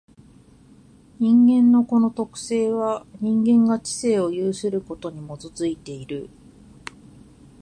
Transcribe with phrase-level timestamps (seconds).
[1.19, 6.27] 人間のこの特性は、人間が知性を有するということに基いている。